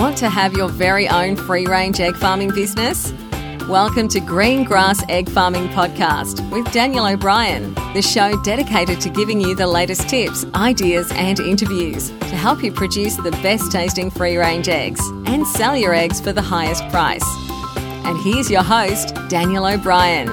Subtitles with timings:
[0.00, 3.12] Want to have your very own free range egg farming business?
[3.68, 9.42] Welcome to Green Grass Egg Farming Podcast with Daniel O'Brien, the show dedicated to giving
[9.42, 14.38] you the latest tips, ideas, and interviews to help you produce the best tasting free
[14.38, 17.26] range eggs and sell your eggs for the highest price.
[18.06, 20.28] And here's your host, Daniel O'Brien.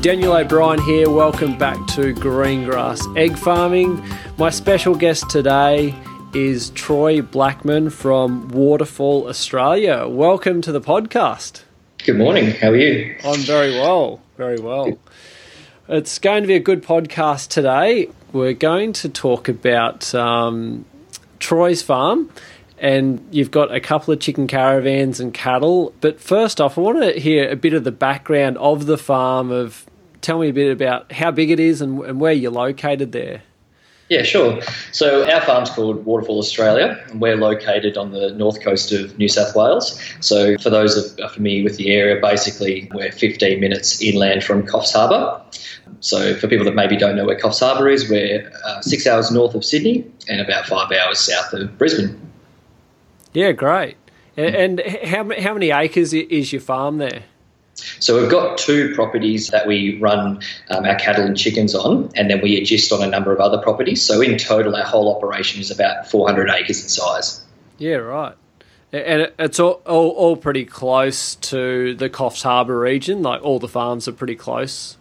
[0.00, 1.10] Daniel O'Brien here.
[1.10, 4.02] Welcome back to Greengrass Egg Farming.
[4.38, 5.94] My special guest today
[6.34, 10.06] is Troy Blackman from Waterfall, Australia.
[10.08, 11.62] Welcome to the podcast.
[12.04, 12.52] Good morning.
[12.52, 13.14] How are you?
[13.22, 14.98] I'm very well, very well.
[15.88, 18.08] It's going to be a good podcast today.
[18.32, 20.86] We're going to talk about um,
[21.38, 22.30] Troy's farm,
[22.78, 25.94] and you've got a couple of chicken caravans and cattle.
[26.00, 29.50] But first off, I want to hear a bit of the background of the farm.
[29.50, 29.86] Of
[30.22, 33.42] tell me a bit about how big it is and, and where you're located there.
[34.12, 34.60] Yeah, sure.
[34.90, 39.26] So our farm's called Waterfall Australia, and we're located on the north coast of New
[39.26, 39.98] South Wales.
[40.20, 44.66] So for those that are familiar with the area, basically we're 15 minutes inland from
[44.66, 45.42] Coffs Harbour.
[46.00, 49.30] So for people that maybe don't know where Coffs Harbour is, we're uh, six hours
[49.30, 52.20] north of Sydney and about five hours south of Brisbane.
[53.32, 53.96] Yeah, great.
[54.36, 57.22] And, and how, how many acres is your farm there?
[57.74, 62.30] So we've got two properties that we run um, our cattle and chickens on, and
[62.30, 64.02] then we agist on a number of other properties.
[64.02, 67.44] So in total, our whole operation is about 400 acres in size.
[67.78, 68.34] Yeah, right.
[68.92, 73.22] And it's all, all, all pretty close to the Coffs Harbour region.
[73.22, 74.98] Like all the farms are pretty close.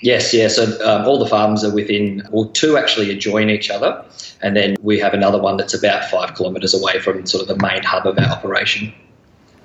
[0.00, 0.48] Yes, yeah.
[0.48, 4.04] So um, all the farms are within, well, two actually adjoin each other,
[4.42, 7.62] and then we have another one that's about five kilometres away from sort of the
[7.62, 8.92] main hub of our operation.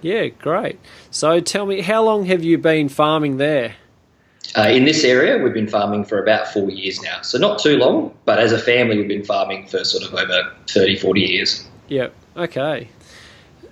[0.01, 0.79] Yeah, great.
[1.09, 3.75] So tell me, how long have you been farming there?
[4.57, 7.21] Uh, in this area, we've been farming for about four years now.
[7.21, 10.51] So not too long, but as a family, we've been farming for sort of over
[10.67, 11.67] 30, 40 years.
[11.87, 12.89] Yep, okay.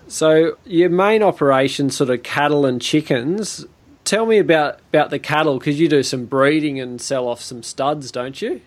[0.07, 3.65] So your main operation, sort of cattle and chickens.
[4.05, 7.61] Tell me about, about the cattle because you do some breeding and sell off some
[7.61, 8.61] studs, don't you?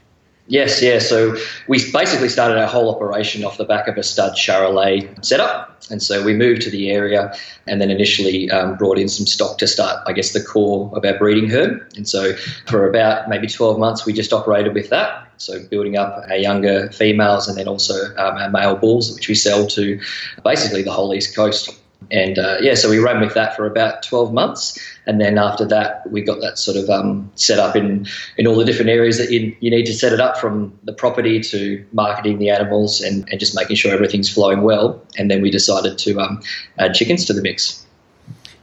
[0.48, 0.98] Yes, yeah.
[0.98, 1.36] So
[1.68, 5.68] we basically started our whole operation off the back of a stud Charolais setup.
[5.90, 7.34] And so we moved to the area
[7.66, 11.04] and then initially um, brought in some stock to start, I guess, the core of
[11.04, 11.86] our breeding herd.
[11.96, 12.34] And so
[12.66, 15.28] for about maybe 12 months, we just operated with that.
[15.36, 19.34] So building up our younger females and then also um, our male bulls, which we
[19.34, 20.00] sell to
[20.44, 21.70] basically the whole East Coast.
[22.10, 24.78] And uh, yeah, so we ran with that for about 12 months.
[25.06, 28.56] And then after that, we got that sort of um, set up in, in all
[28.56, 31.84] the different areas that you, you need to set it up from the property to
[31.92, 35.02] marketing the animals and, and just making sure everything's flowing well.
[35.18, 36.42] And then we decided to um,
[36.78, 37.84] add chickens to the mix.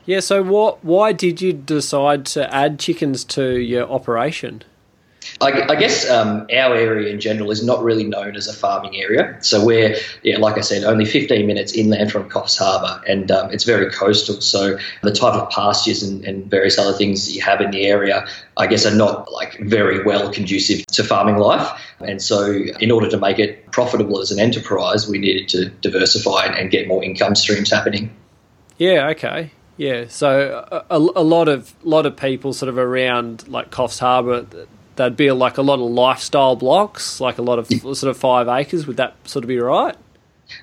[0.06, 4.64] Yeah, so what, why did you decide to add chickens to your operation?
[5.42, 8.96] I, I guess um, our area in general is not really known as a farming
[8.96, 9.38] area.
[9.42, 13.52] So we're, yeah, like I said, only 15 minutes inland from Coffs Harbour, and um,
[13.52, 14.42] it's very coastal.
[14.42, 17.86] So the type of pastures and, and, various other things that you have in the
[17.86, 21.70] area, I guess, are not like very well conducive to farming life.
[22.00, 26.46] And so, in order to make it profitable as an enterprise, we needed to diversify
[26.46, 28.10] and get more income streams happening.
[28.78, 29.10] Yeah.
[29.10, 29.52] Okay.
[29.78, 34.46] Yeah, so a, a, lot of lot of people sort of around like Coffs Harbour
[35.00, 38.50] there'd be like a lot of lifestyle blocks, like a lot of sort of five
[38.50, 38.86] acres.
[38.86, 39.96] Would that sort of be right?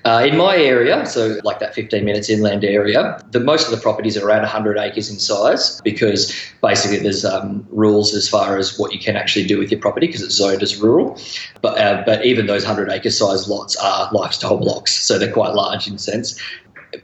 [0.03, 3.81] Uh, in my area, so like that 15 minutes inland area, the most of the
[3.81, 8.77] properties are around 100 acres in size because basically there's um, rules as far as
[8.77, 11.19] what you can actually do with your property because it's zoned as rural.
[11.61, 15.53] But uh, but even those 100 acre size lots are lifestyle blocks, so they're quite
[15.53, 16.39] large in sense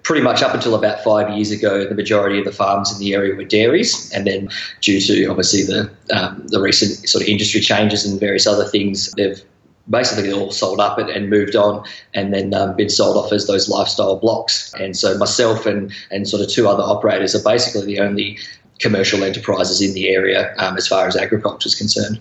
[0.03, 3.13] pretty much up until about five years ago, the majority of the farms in the
[3.13, 4.49] area were dairies, and then
[4.81, 9.11] due to obviously the um, the recent sort of industry changes and various other things,
[9.13, 9.41] they've
[9.89, 13.47] basically all sold up and, and moved on, and then um, been sold off as
[13.47, 14.73] those lifestyle blocks.
[14.75, 18.38] And so myself and and sort of two other operators are basically the only
[18.79, 22.19] commercial enterprises in the area um, as far as agriculture is concerned.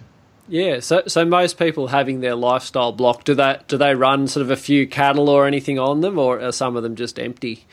[0.48, 4.42] Yeah, so so most people having their lifestyle block, do they do they run sort
[4.42, 7.64] of a few cattle or anything on them, or are some of them just empty?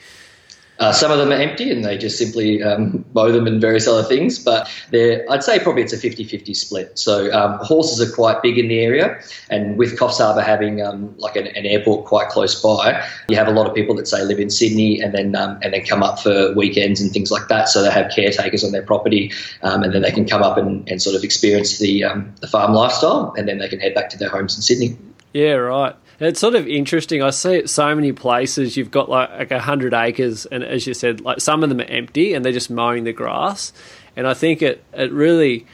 [0.79, 3.87] Uh, some of them are empty and they just simply um, mow them and various
[3.87, 6.97] other things, but I'd say probably it's a 50 50 split.
[6.97, 11.13] So um, horses are quite big in the area, and with Coffs Harbour having um,
[11.17, 14.23] like an, an, airport quite close by, you have a lot of people that say
[14.23, 17.47] live in Sydney and then um, and then come up for weekends and things like
[17.49, 17.67] that.
[17.67, 19.31] So they have caretakers on their property,
[19.63, 22.47] um, and then they can come up and, and sort of experience the, um, the
[22.47, 24.97] farm lifestyle, and then they can head back to their homes in Sydney.
[25.33, 25.95] Yeah, right.
[26.19, 27.23] It's sort of interesting.
[27.23, 28.75] I see it so many places.
[28.75, 31.79] You've got like like a hundred acres, and as you said, like some of them
[31.79, 33.71] are empty, and they're just mowing the grass.
[34.15, 35.65] And I think it it really,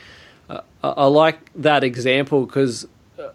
[0.49, 2.87] uh, I like that example because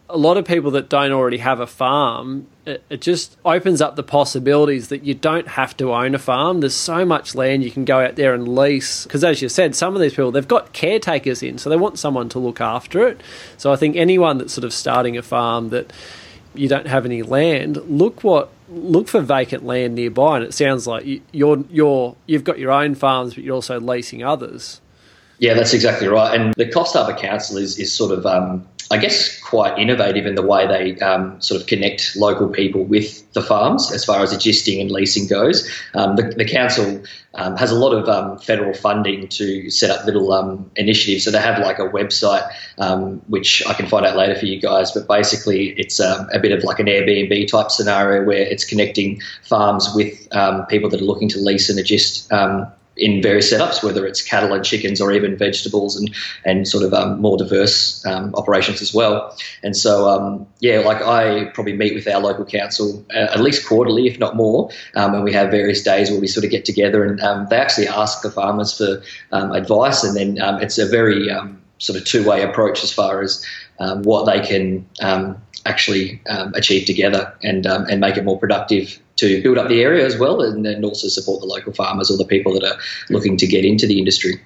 [0.08, 3.96] a lot of people that don't already have a farm, it, it, just opens up
[3.96, 6.60] the possibilities that you don't have to own a farm.
[6.60, 9.04] There's so much land you can go out there and lease.
[9.04, 11.98] Because as you said, some of these people, they've got caretakers in, so they want
[11.98, 13.20] someone to look after it.
[13.56, 15.92] So I think anyone that's sort of starting a farm that
[16.54, 20.36] you don't have any land, look what look for vacant land nearby.
[20.36, 24.22] And it sounds like you're you're you've got your own farms, but you're also leasing
[24.22, 24.80] others.
[25.38, 26.38] Yeah, that's exactly right.
[26.38, 30.34] And the Coffs Harbour Council is, is sort of um, I guess, quite innovative in
[30.34, 34.32] the way they um, sort of connect local people with the farms as far as
[34.32, 35.70] agisting and leasing goes.
[35.94, 37.00] Um, the, the, council
[37.34, 41.24] um, has a lot of um, federal funding to set up little um, initiatives.
[41.24, 44.60] So they have like a website, um, which I can find out later for you
[44.60, 49.20] guys, but basically it's a bit of like an Airbnb type scenario where it's connecting
[49.44, 50.28] farms with
[50.68, 52.26] people that are looking to lease and agist
[52.96, 56.14] in various setups, whether it's cattle and chickens or even vegetables and
[56.44, 59.36] and sort of um, more diverse um, operations as well.
[59.62, 63.66] And so, um, yeah, like I probably meet with our local council uh, at least
[63.66, 66.64] quarterly, if not more, um, and we have various days where we sort of get
[66.64, 69.02] together and um, they actually ask the farmers for
[69.32, 71.28] um, advice, and then it's a very
[71.78, 73.44] sort of two way approach as far as
[74.02, 74.86] what they can
[75.66, 76.20] actually
[76.54, 80.42] achieve together and and make it more productive to build up the area as well
[80.42, 82.78] and then also support the local farmers or the people that are
[83.08, 84.40] looking to get into the industry.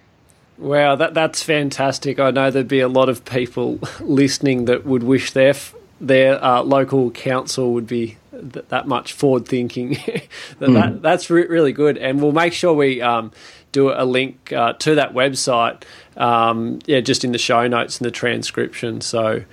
[0.58, 2.20] Wow, that that's fantastic.
[2.20, 5.54] I know there'd be a lot of people listening that would wish their
[6.00, 9.90] their uh, local council would be th- that much forward thinking.
[10.58, 10.74] that, mm.
[10.74, 13.32] that, that's re- really good, and we'll make sure we um,
[13.72, 15.82] do a link uh, to that website.
[16.16, 19.00] Um, yeah, just in the show notes and the transcription.
[19.00, 19.44] So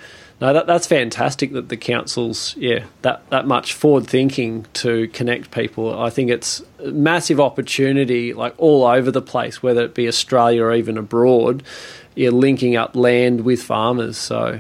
[0.42, 5.52] no, that, that's fantastic that the council's yeah that that much forward thinking to connect
[5.52, 5.98] people.
[5.98, 10.64] I think it's a massive opportunity, like all over the place, whether it be Australia
[10.64, 11.64] or even abroad.
[12.16, 14.60] You're linking up land with farmers, so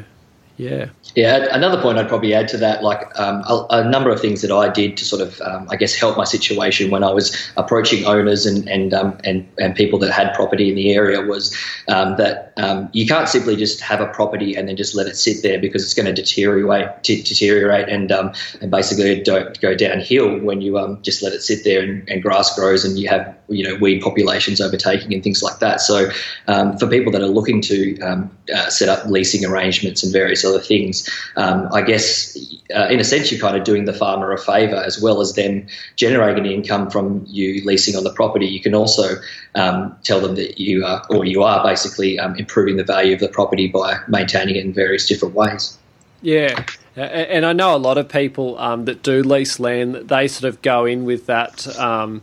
[0.55, 0.89] yeah.
[1.15, 4.41] Yeah, another point I'd probably add to that, like um, a, a, number of things
[4.43, 7.35] that I did to sort of, um, I guess, help my situation when I was
[7.57, 11.53] approaching owners and and um, and, and people that had property in the area was
[11.89, 15.17] um, that um, you can't simply just have a property and then just let it
[15.17, 18.31] sit there because it's going to deteriorate, t- deteriorate, and um,
[18.61, 22.55] and basically don't go downhill when you just let it sit there and, and, grass
[22.55, 25.81] grows and you have you know weed populations overtaking and things like that.
[25.81, 26.09] So
[26.45, 31.00] for people that are looking to uh, set up leasing arrangements and various other things
[31.35, 32.37] um, I guess
[32.75, 35.33] uh, in a sense, you're kind of doing the farmer a favour as well as
[35.33, 38.47] them generating income from you leasing on the property.
[38.47, 39.15] You can also
[39.55, 43.19] um, tell them that you are, or you are basically um, improving the value of
[43.19, 45.77] the property by maintaining it in various different ways.
[46.21, 46.65] Yeah.
[46.95, 50.61] And I know a lot of people um, that do lease land, they sort of
[50.61, 52.21] go in with that um,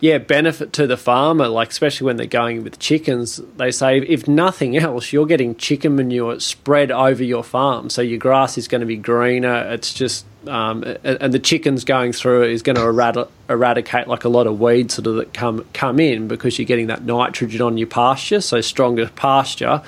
[0.00, 3.40] yeah, benefit to the farmer, like especially when they're going with chickens.
[3.56, 8.18] They say if nothing else, you're getting chicken manure spread over your farm, so your
[8.18, 9.72] grass is going to be greener.
[9.72, 14.24] It's just um, and the chickens going through it is going to erad- eradicate like
[14.24, 17.60] a lot of weeds sort of that come come in because you're getting that nitrogen
[17.60, 19.82] on your pasture, so stronger pasture,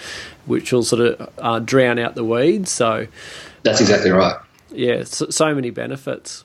[0.46, 2.70] which will sort of uh, drown out the weeds.
[2.70, 3.06] So
[3.62, 4.40] that's exactly right.
[4.72, 6.44] Yeah, so, so many benefits.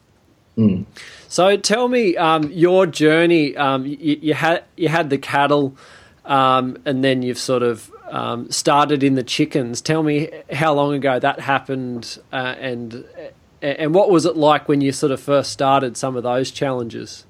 [0.58, 0.86] Mm.
[1.28, 3.56] So tell me um, your journey.
[3.58, 5.76] Um, you, you, had you had the cattle,
[6.24, 9.82] um, and then you've sort of um, started in the chickens.
[9.82, 13.06] Tell me how long ago that happened, uh, and
[13.62, 17.26] and what was it like when you sort of first started some of those challenges?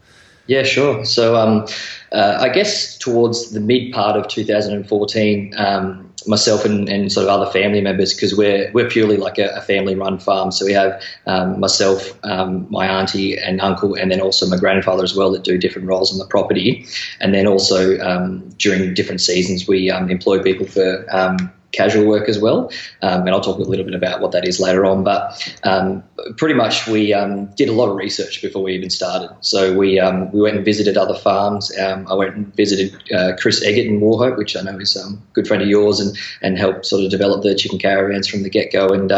[0.48, 1.06] Yeah, sure.
[1.06, 1.66] So um,
[2.12, 7.30] uh, I guess towards the mid part of 2014, um, myself and, and, sort of
[7.30, 10.52] other family members, because we're we're purely like a, a family-run farm.
[10.52, 15.04] So we have um, myself, um, my auntie and uncle, and then also my grandfather
[15.04, 16.86] as well that do different roles on the property.
[17.20, 21.06] And then also um, during different seasons, we um, employ people for
[21.76, 22.72] casual work as well.
[23.02, 25.04] Um, and I'll talk a little bit about what that is later on.
[25.04, 26.04] But um,
[26.38, 29.30] pretty much we um, did a lot of research before we even started.
[29.42, 31.72] So we um, we went and visited other farms.
[31.78, 35.12] Um, I went and visited uh, Chris Eggett in Wauchope, which I know is a
[35.34, 38.50] good friend of yours, and and helped sort of develop the chicken caravans from the
[38.50, 38.88] get go.
[38.88, 39.12] And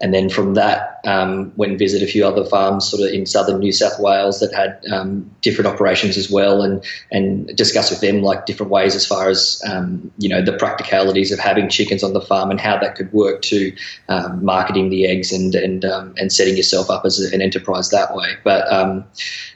[0.00, 3.26] and then from that, um, went and visited a few other farms sort of in
[3.26, 8.00] southern New South Wales that had um, different operations as well, and and discuss with
[8.00, 12.02] them like different ways as far as um, you know the practicalities of having chickens
[12.02, 13.74] on the farm and how that could work to
[14.08, 18.14] um, marketing the eggs and and um, and setting yourself up as an enterprise that
[18.14, 18.36] way.
[18.44, 19.04] But um,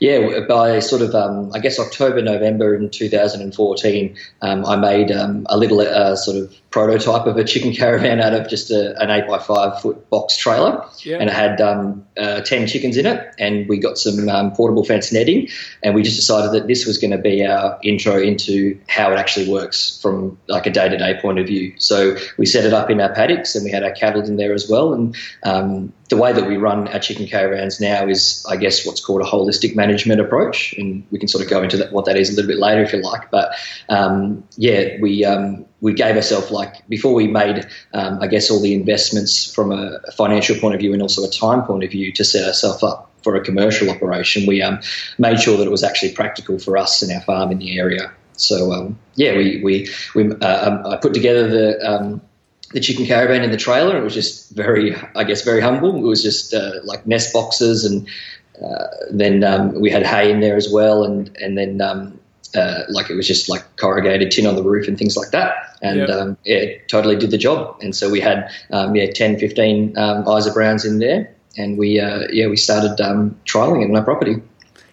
[0.01, 1.15] yeah, by sort of
[1.55, 7.37] I guess October November in 2014, I made a little uh, sort of prototype of
[7.37, 11.19] a chicken caravan out of just a, an eight by five foot box trailer, Yeah.
[11.19, 14.85] and it had um, uh, ten chickens in it, and we got some um, portable
[14.85, 15.49] fence netting,
[15.83, 19.19] and we just decided that this was going to be our intro into how it
[19.19, 21.75] actually works from like a day to day point of view.
[21.79, 24.55] So we set it up in our paddocks, and we had our cattle in there
[24.55, 25.15] as well, and
[25.45, 29.23] um, the way that we run our chicken caravans now is, I guess, what's called
[29.23, 32.31] a holistic management approach, and we can sort of go into that, what that is
[32.31, 33.31] a little bit later if you like.
[33.31, 33.53] But
[33.89, 38.61] um, yeah, we um, we gave ourselves like before we made, um, I guess, all
[38.61, 42.13] the investments from a financial point of view and also a time point of view
[42.13, 44.47] to set ourselves up for a commercial operation.
[44.47, 44.81] We um,
[45.19, 48.13] made sure that it was actually practical for us and our farm in the area.
[48.37, 52.23] So um, yeah, we we, we uh, um, I put together the um,
[52.73, 53.97] the chicken caravan in the trailer.
[53.99, 55.97] It was just very, I guess, very humble.
[55.97, 58.09] It was just uh, like nest boxes, and
[58.65, 62.19] uh, then um, we had hay in there as well, and and then um,
[62.55, 65.55] uh, like it was just like corrugated tin on the roof and things like that.
[65.83, 66.09] And Yep.
[66.11, 67.77] um, yeah, it totally did the job.
[67.81, 72.01] And so we had um, yeah 10, 15 um, Isa Browns in there, and we
[72.01, 74.37] uh, yeah we started um, trialing it on our property.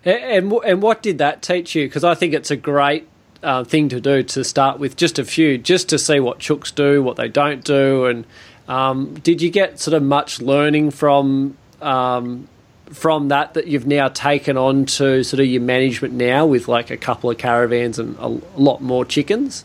[0.05, 1.87] And and, and what did that teach you?
[1.87, 3.07] Because I think it's a great
[3.43, 6.73] uh, thing to do to start with just a few, just to see what chooks
[6.73, 8.25] do, what they don't do, and
[8.67, 12.47] um, did you get sort of much learning from um,
[12.91, 16.89] from that that you've now taken on to sort of your management now with like
[16.89, 19.63] a couple of caravans and a, lot more chickens?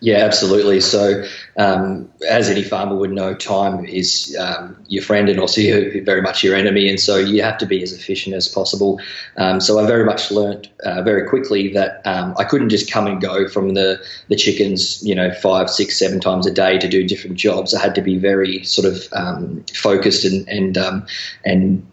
[0.00, 0.80] Yeah, absolutely.
[0.80, 1.24] So,
[1.56, 5.60] um, as any farmer would know, time is um, your friend and also
[6.02, 6.88] very much your enemy.
[6.88, 9.00] And so, you have to be as efficient as possible.
[9.36, 13.08] Um, so, I very much learnt uh, very quickly that um, I couldn't just come
[13.08, 16.88] and go from the, the chickens, you know, five, six, seven times a day to
[16.88, 17.74] do different jobs.
[17.74, 21.06] I had to be very sort of um, focused and and um,
[21.44, 21.84] and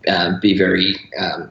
[0.41, 0.95] be very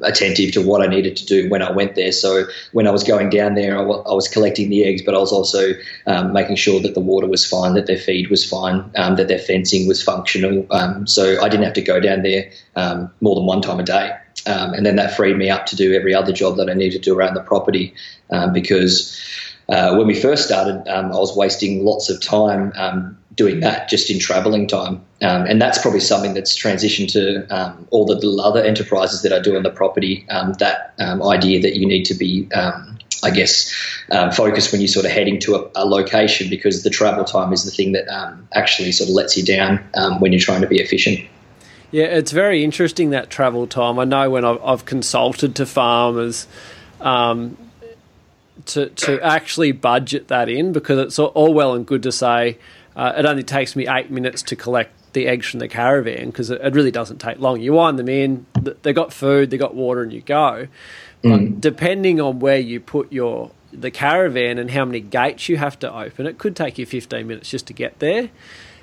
[0.02, 2.12] attentive to what I needed to do when I went there.
[2.12, 5.32] So, when I was going down there, I was collecting the eggs, but I was
[5.32, 5.72] also
[6.06, 9.28] um, making sure that the water was fine, that their feed was fine, um, that
[9.28, 10.66] their fencing was functional.
[10.70, 13.82] Um, so I didn't have to go down there um, more than one time a
[13.82, 14.14] day.
[14.46, 17.02] Um, and then that freed me up to do every other job that I needed
[17.02, 17.94] to do around the property
[18.30, 19.18] um, because
[19.70, 24.10] uh, when we first started, um, I was wasting lots of time doing that just
[24.10, 25.02] in traveling time.
[25.22, 29.40] Um, and that's probably something that's transitioned to um, all the other enterprises that I
[29.40, 30.26] do on the property.
[30.28, 32.48] Um, that idea that you need to be,
[33.22, 33.72] I guess,
[34.10, 37.52] um, focused when you're sort of heading to a, a location because the travel time
[37.52, 40.60] is the thing that um, actually sort of lets you down um, when you're trying
[40.60, 41.20] to be efficient.
[41.90, 43.98] Yeah, it's very interesting that travel time.
[43.98, 46.48] I know when I've, I've consulted to farmers
[47.00, 47.56] um,
[48.66, 52.58] to to actually budget that in because it's all- well and good to say
[52.96, 56.50] uh, it only takes me eight minutes to collect the eggs from the caravan because
[56.50, 57.60] it, it really doesn't take long.
[57.60, 60.66] You wind them in, th- they got food, they got water, and you go.
[61.24, 65.76] But depending on where you put your the caravan and how many gates you have
[65.80, 68.30] to open, it could take you 15 minutes just to get there.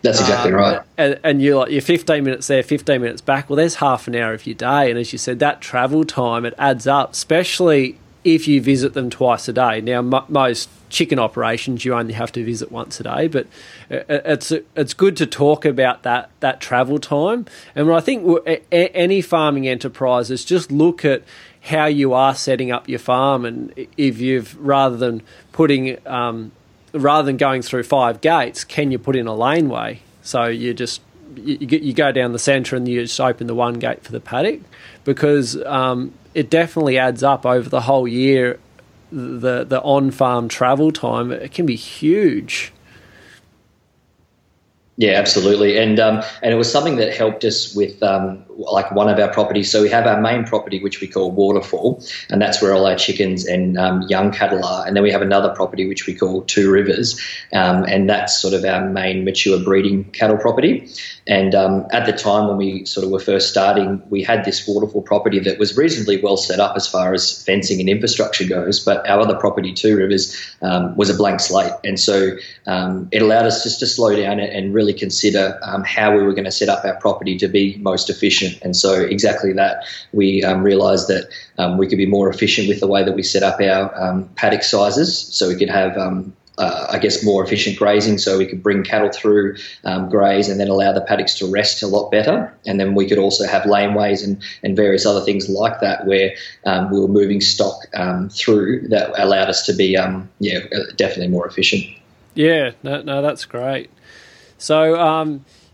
[0.02, 0.82] That's exactly Um, right.
[0.98, 3.50] And, and you're like, you're 15 minutes there, 15 minutes back.
[3.50, 4.90] Well, there's half an hour of your day.
[4.90, 9.10] And as you said, that travel time, it adds up, especially if you visit them
[9.10, 9.80] twice a day.
[9.80, 13.48] Now, m- most chicken operations, you only have to visit once a day, but
[13.90, 17.46] it- it's it's good to talk about that, that travel time.
[17.76, 21.22] And I think w- a- a- any farming enterprises, just look at
[21.62, 23.46] how you are setting up your farm.
[23.46, 26.51] And if you've, rather than putting, um,
[26.94, 30.01] rather than going through five gates, can you put in a laneway?
[30.24, 31.01] So you just
[31.36, 34.20] you, you go down the centre and you just open the one gate for the
[34.20, 34.60] paddock
[35.03, 38.60] because um, it definitely adds up over the whole year.
[39.12, 42.72] The the on farm travel time it can be huge.
[44.98, 49.10] Yeah, absolutely, and um, and it was something that helped us with um, like one
[49.10, 49.72] of our properties.
[49.72, 52.96] So we have our main property, which we call Waterfall, and that's where all our
[52.96, 54.86] chickens and um, young cattle are.
[54.86, 57.20] And then we have another property which we call Two Rivers,
[57.53, 60.89] um, and that's sort of our main mature breeding cattle property.
[61.27, 64.67] And um, at the time when we sort of were first starting, we had this
[64.67, 68.79] waterfall property that was reasonably well set up as far as fencing and infrastructure goes.
[68.79, 72.31] But our other property, Two Rivers, um, was a blank slate, and so
[72.67, 76.34] um, it allowed us just to slow down and, really consider um, how we were
[76.34, 78.41] going to set up our property to be most efficient.
[78.62, 79.84] And so exactly that,
[80.14, 83.24] we um, realised that um, we could be more efficient with the way that we
[83.24, 87.44] set up our um, paddock sizes, so we could have um, uh, I guess, more
[87.44, 91.34] efficient grazing so we could bring cattle through, um, graze, and then allow the paddocks
[91.40, 92.54] to rest a lot better.
[92.68, 96.36] And then we could also have laneways and, and various other things like that where
[96.66, 100.60] um, we were moving stock um, through that allowed us to be, um, yeah,
[100.98, 101.84] definitely more efficient.
[102.36, 103.90] Yeah, no, no, that's great.
[104.58, 105.00] So,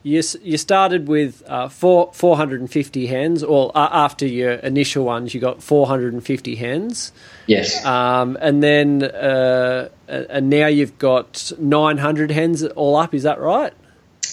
[0.07, 4.53] you you started with uh, four four hundred and fifty hens, or uh, after your
[4.53, 7.11] initial ones, you got four hundred and fifty hens.
[7.45, 7.85] Yes.
[7.85, 13.13] Um, and then uh, and now you've got nine hundred hens all up.
[13.13, 13.73] Is that right?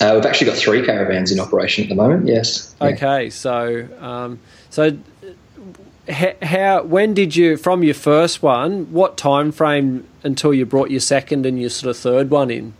[0.00, 2.26] Uh, we've actually got three caravans in operation at the moment.
[2.26, 2.74] Yes.
[2.80, 2.88] Yeah.
[2.88, 4.38] Okay, so um,
[4.70, 4.96] so
[6.08, 8.92] how when did you from your first one?
[8.92, 12.74] What time frame until you brought your second and your sort of third one in?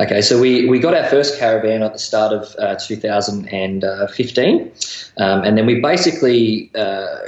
[0.00, 4.72] Okay, so we, we got our first caravan at the start of uh, 2015,
[5.18, 7.18] um, and then we basically uh,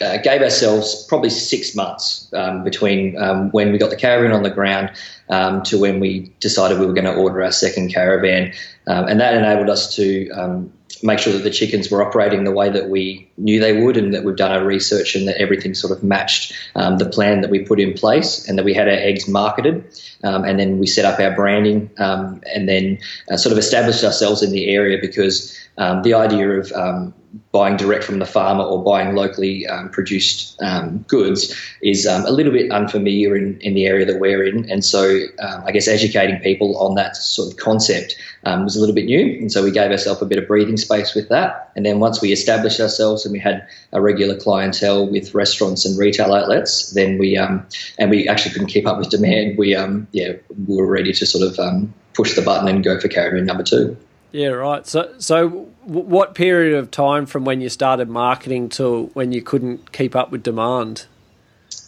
[0.00, 4.44] uh, gave ourselves probably six months um, between um, when we got the caravan on
[4.44, 4.90] the ground
[5.30, 8.52] um, to when we decided we were going to order our second caravan,
[8.86, 12.52] um, and that enabled us to um, make sure that the chickens were operating the
[12.52, 15.74] way that we knew they would, and that we've done our research and that everything
[15.74, 18.88] sort of matched um, the plan that we put in place, and that we had
[18.88, 19.84] our eggs marketed,
[20.24, 22.98] um, and then we set up our branding, um, and then
[23.30, 27.14] uh, sort of established ourselves in the area because um, the idea of um,
[27.52, 32.30] buying direct from the farmer or buying locally um, produced um, goods is um, a
[32.30, 34.68] little bit unfamiliar in, in the area that we're in.
[34.70, 38.80] And so um, I guess educating people on that sort of concept um, was a
[38.80, 39.38] little bit new.
[39.38, 41.70] And so we gave ourselves a bit of breathing space with that.
[41.76, 45.96] And then once we established ourselves and we had a regular clientele with restaurants and
[45.98, 47.64] retail outlets, then we, um,
[47.98, 50.32] and we actually couldn't keep up with demand, we, yeah,
[50.66, 51.58] we were ready to sort of
[52.14, 53.96] push the button and go for caravan number two.
[54.32, 54.86] Yeah, right.
[54.86, 55.48] So, so
[55.82, 60.30] what period of time from when you started marketing to when you couldn't keep up
[60.30, 61.06] with demand?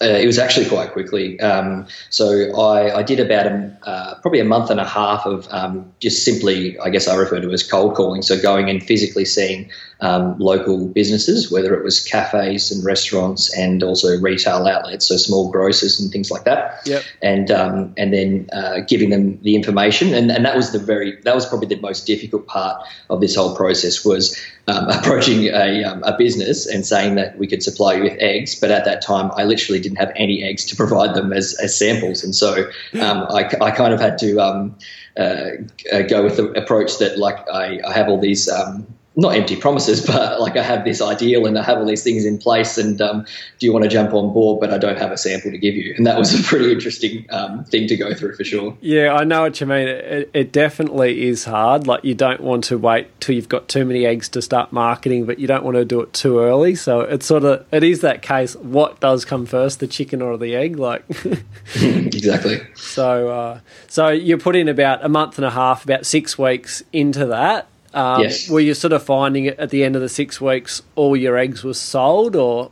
[0.01, 1.39] Uh, it was actually quite quickly.
[1.41, 5.47] Um, so I, I, did about a, uh, probably a month and a half of
[5.51, 8.23] um, just simply, I guess I refer to as cold calling.
[8.23, 9.71] So going and physically seeing
[10.02, 15.49] um, local businesses, whether it was cafes and restaurants and also retail outlets, so small
[15.50, 16.80] grocers and things like that.
[16.85, 17.04] Yep.
[17.23, 21.21] And um, and then uh, giving them the information, and, and that was the very
[21.23, 25.85] that was probably the most difficult part of this whole process was um, approaching a,
[25.85, 29.02] um, a business and saying that we could supply you with eggs, but at that
[29.02, 32.68] time I literally didn't have any eggs to provide them as, as samples, and so
[33.00, 34.76] um, I, I kind of had to um,
[35.16, 35.50] uh,
[36.09, 38.85] go with the approach that like I, I have all these um,
[39.16, 42.25] not empty promises, but like I have this ideal and I have all these things
[42.25, 43.26] in place, and um,
[43.59, 44.61] do you want to jump on board?
[44.61, 47.26] But I don't have a sample to give you, and that was a pretty interesting
[47.31, 48.76] um, thing to go through for sure.
[48.81, 49.88] Yeah, I know what you mean.
[49.88, 51.87] It, it, definitely is hard.
[51.87, 55.25] Like you don't want to wait till you've got too many eggs to start marketing,
[55.25, 56.75] but you don't want to do it too early.
[56.75, 58.54] So it's sort of it is that case.
[58.57, 60.78] What does come first, the chicken or the egg?
[60.78, 61.04] Like
[61.75, 62.61] exactly.
[62.75, 66.82] So uh, so you put in about a month and a half, about six weeks
[66.93, 68.49] into that um, yes.
[68.49, 71.63] Were you sort of finding at the end of the six weeks all your eggs
[71.63, 72.71] were sold, or?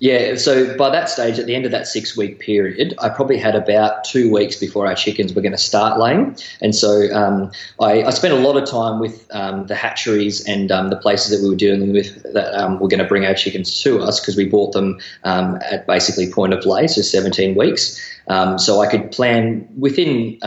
[0.00, 3.38] Yeah, so by that stage, at the end of that six week period, I probably
[3.38, 6.36] had about two weeks before our chickens were going to start laying.
[6.60, 10.72] And so um, I, I, spent a lot of time with um, the hatcheries and
[10.72, 13.34] um, the places that we were dealing with that um, were going to bring our
[13.34, 17.54] chickens to us because we bought them um, at basically point of lay, so 17
[17.54, 17.98] weeks.
[18.26, 20.38] Um, so I could plan within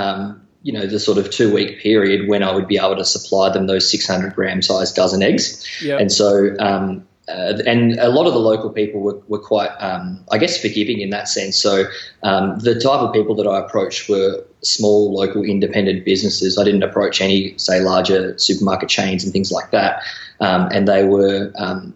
[0.68, 3.50] you know the sort of two week period when I would be able to supply
[3.50, 5.66] them those 600 gram size dozen eggs.
[5.82, 6.02] Yep.
[6.02, 10.24] And so um, uh, and a lot of the local people were, were quite, um,
[10.30, 11.58] I guess, forgiving in that sense.
[11.58, 11.86] So
[12.24, 16.58] um, the type of people that I approached were small, local, independent businesses.
[16.58, 20.02] I didn't approach any, say, larger supermarket chains and things like that.
[20.40, 21.94] Um, and they were um,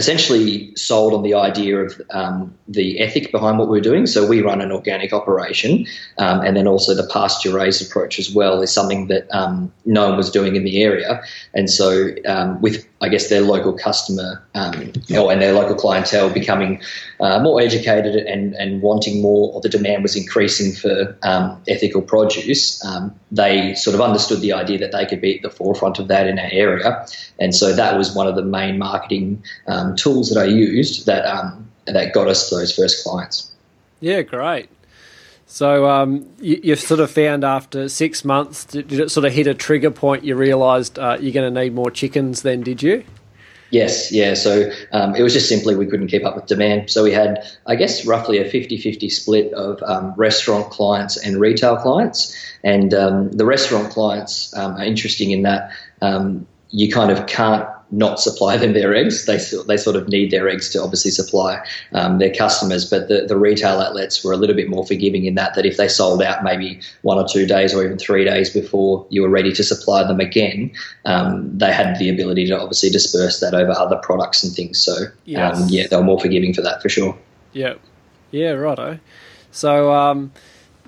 [0.00, 4.06] essentially sold on the idea of um, the ethic behind what we're doing.
[4.06, 5.86] So we run an organic operation,
[6.16, 10.08] um, and then also the pasture raised approach as well is something that um, no
[10.08, 11.22] one was doing in the area.
[11.52, 14.74] And so um, with I guess their local customer um,
[15.08, 16.82] and their local clientele becoming
[17.18, 22.02] uh, more educated and, and wanting more, or the demand was increasing for um, ethical
[22.02, 22.82] produce,
[23.32, 26.26] they sort of understood the idea that they could be at the forefront of that
[26.26, 27.06] in our area.
[27.38, 29.42] And so that was one of the main marketing
[29.90, 33.50] um, tools that I used that, um, that got us those first clients.
[34.00, 34.68] Yeah, great.
[35.46, 39.32] So um, you, you, sort of found after six months, did, did, it sort of
[39.32, 40.24] hit a trigger point?
[40.24, 42.42] You realised uh, you're going to need more chickens.
[42.42, 43.04] Then did you?
[43.70, 44.34] Yes, yeah.
[44.34, 46.90] So um, it was just simply we couldn't keep up with demand.
[46.90, 51.40] So we had, I guess, roughly a 50 50 split of um, restaurant clients and
[51.40, 52.36] retail clients.
[52.62, 55.72] And um, the restaurant clients um, are interesting in that
[56.02, 59.26] um, you kind of can't not supply them their eggs.
[59.26, 62.88] They they sort of need their eggs to obviously supply um, their customers.
[62.88, 65.76] But the, the retail outlets were a little bit more forgiving in that that if
[65.76, 69.28] they sold out maybe one or two days or even three days before you were
[69.28, 70.70] ready to supply them again,
[71.04, 74.82] um, they had the ability to obviously disperse that over other products and things.
[74.82, 75.60] So yes.
[75.60, 77.18] um, yeah, they were more forgiving for that for sure.
[77.52, 77.74] Yeah,
[78.30, 78.98] yeah, righto.
[79.50, 80.32] So um,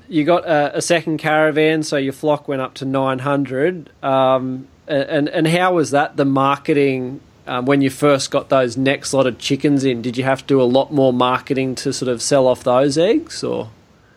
[0.09, 3.91] you got a, a, second caravan, so your flock went up to nine hundred.
[4.05, 9.13] Um, and and how was that the marketing um, when you first got those next
[9.13, 10.03] lot of chickens in?
[10.03, 12.99] Did you have to do a lot more marketing to sort of sell off those
[12.99, 13.71] eggs, or?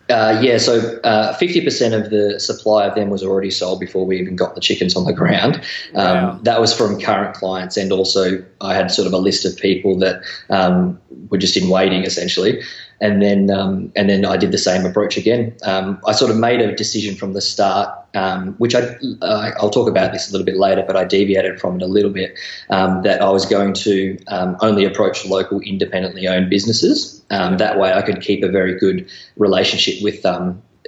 [0.08, 4.20] Uh, yeah, so uh, 50% of the supply of them was already sold before we
[4.20, 5.56] even got the chickens on the ground.
[5.96, 6.38] Um, wow.
[6.42, 9.98] That was from current clients, and also I had sort of a list of people
[9.98, 12.62] that um, were just in waiting essentially
[13.00, 15.54] and then um, and then I did the same approach again.
[15.64, 19.70] Um, I sort of made a decision from the start, um, which I uh, I'll
[19.70, 22.38] talk about this a little bit later, but I deviated from it a little bit
[22.70, 27.24] um, that I was going to um, only approach local independently owned businesses.
[27.30, 30.24] Um, that way, I could keep a very good relationship with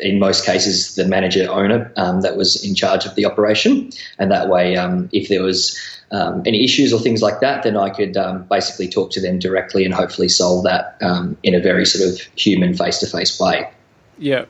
[0.00, 3.90] in most cases, the manager owner um, that was in charge of the operation.
[4.18, 5.78] And that way, um, if there was
[6.10, 9.38] um, any issues or things like that, then I could um, basically talk to them
[9.38, 13.38] directly and hopefully solve that um, in a very sort of human, face to face
[13.38, 13.70] way.
[14.18, 14.46] Yeah.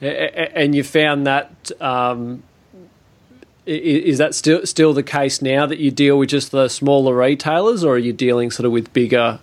[0.00, 2.42] And you found that um,
[3.66, 7.82] is that still still the case now that you deal with just the smaller retailers,
[7.82, 9.40] or are you dealing sort of with bigger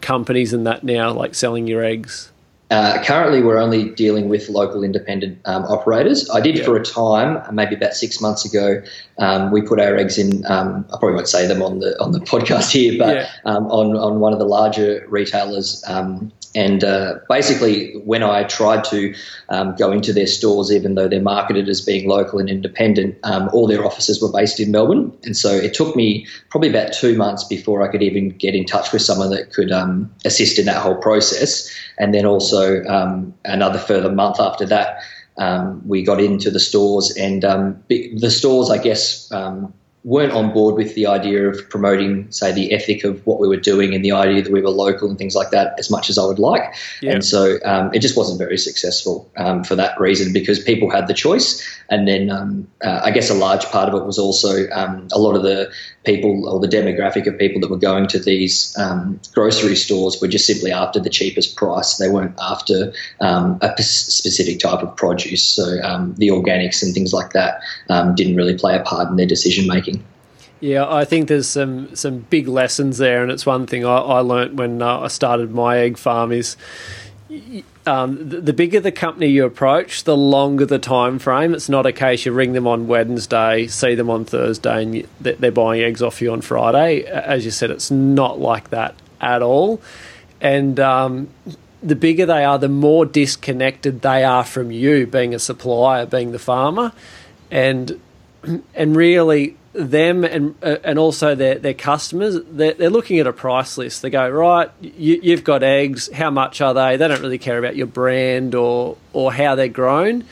[0.00, 2.30] companies and that now, like selling your eggs?
[2.70, 6.28] Uh, currently, we're only dealing with local independent um, operators.
[6.28, 6.64] I did yeah.
[6.64, 8.82] for a time, maybe about six months ago.
[9.16, 10.44] Um, we put our eggs in.
[10.46, 13.30] Um, I probably won't say them on the on the podcast here, but yeah.
[13.46, 18.82] Um, on on one of the larger retailers um, and uh, basically, when I tried
[18.84, 19.14] to
[19.48, 23.48] um, go into their stores, even though they're marketed as being local and independent, um,
[23.52, 25.16] all their offices were based in Melbourne.
[25.22, 28.64] And so it took me probably about two months before I could even get in
[28.64, 31.72] touch with someone that could um, assist in that whole process.
[31.96, 34.98] And then also um, another further month after that,
[35.36, 37.16] um, we got into the stores.
[37.16, 39.30] And um, the stores, I guess,
[40.04, 43.56] weren't on board with the idea of promoting, say, the ethic of what we were
[43.56, 46.16] doing and the idea that we were local and things like that as much as
[46.16, 46.62] I would like.
[47.02, 47.12] Yeah.
[47.12, 51.08] And so um, it just wasn't very successful um, for that reason because people had
[51.08, 51.66] the choice.
[51.90, 55.18] And then um, uh, I guess a large part of it was also um, a
[55.18, 55.70] lot of the
[56.04, 60.28] people or the demographic of people that were going to these um, grocery stores were
[60.28, 61.96] just simply after the cheapest price.
[61.96, 65.42] They weren't after um, a p- specific type of produce.
[65.42, 65.64] So
[66.16, 67.60] the organics and things like that
[68.16, 69.97] didn't really play a part in their decision making.
[70.60, 74.20] Yeah, I think there's some some big lessons there, and it's one thing I, I
[74.20, 76.56] learnt when uh, I started my egg farm is.
[77.86, 81.54] Um, the, the, bigger the company you approach, the longer the time frame.
[81.54, 85.08] It's not a case you ring them on Wednesday, see them on Thursday, and you,
[85.20, 87.04] they're buying eggs off you on Friday.
[87.04, 89.80] As you said, it's not like that at all.
[90.40, 91.28] And um,
[91.82, 96.32] the bigger they are, the more disconnected they are from you, being a supplier, being
[96.32, 96.92] the farmer,
[97.50, 98.00] and
[98.74, 103.32] and really them and uh, and also their their customers they're, they're looking at a
[103.32, 104.02] price list.
[104.02, 106.10] They go right you, you've got eggs.
[106.12, 106.96] How much are they?
[106.96, 110.24] They don't really care about your brand or or how they're grown.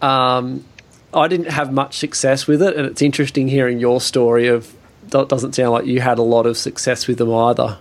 [0.00, 0.64] Um,
[1.12, 4.74] I didn't have much success with it and it's interesting hearing your story of
[5.08, 7.78] that doesn't sound like you had a lot of success with them either.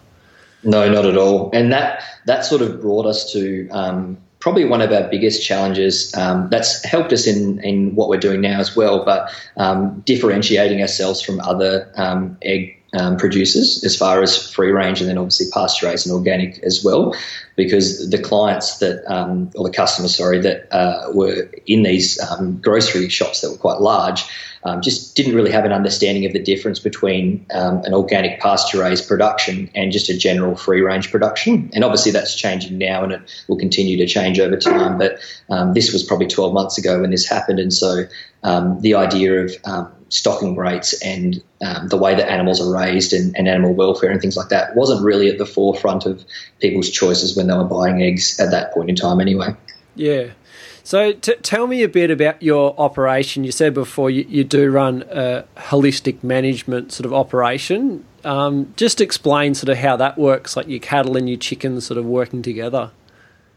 [0.64, 1.50] No not at all.
[1.54, 6.13] And that that sort of brought us to um, probably one of our biggest challenges
[6.15, 10.82] um, that's helped us in, in what we're doing now as well, but um, differentiating
[10.82, 15.45] ourselves from other um, egg um, producers as far as free range and then obviously
[15.54, 17.15] pasteurized and organic as well,
[17.56, 22.58] because the clients that, um, or the customers, sorry, that uh, were in these um,
[22.58, 24.23] grocery shops that were quite large
[24.63, 28.80] um, just didn't really have an understanding of the difference between um, an organic pasture
[28.82, 31.69] raised production and just a general free range production.
[31.74, 34.98] And obviously that's changing now and it will continue to change over time.
[34.98, 35.19] But
[35.50, 37.60] um, this was probably 12 months ago when this happened.
[37.60, 38.04] And so
[38.43, 43.13] um, the idea of um, stocking rates and um, the way that animals are raised
[43.13, 46.26] and, and, animal welfare and things like that wasn't really at the forefront of
[46.60, 49.56] people's choices when they were buying eggs at that point in time anyway.
[49.95, 50.30] Yeah.
[50.89, 53.43] So, t- tell me a bit about your operation.
[53.43, 58.06] You said before you, you do run a holistic management sort of operation.
[58.23, 61.99] Um, just explain sort of how that works, like your cattle and your chickens sort
[61.99, 62.89] of working together.